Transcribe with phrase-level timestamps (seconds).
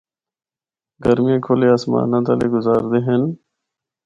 [1.03, 3.23] گرمیاں کھلے آسمانا تلے گزاردے ہن۔